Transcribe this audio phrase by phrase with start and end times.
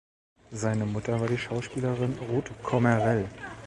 [0.51, 3.25] Seine Mutter war die Schauspielerin Ruth Kommerell.